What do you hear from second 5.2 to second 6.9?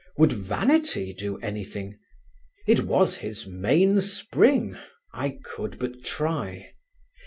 could but try.